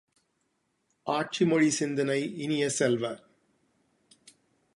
[1.07, 3.03] ஆட்சிமொழிச் சிந்தனை இனிய செல்வ!